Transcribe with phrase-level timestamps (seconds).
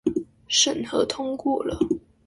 [0.49, 1.77] 審核通過了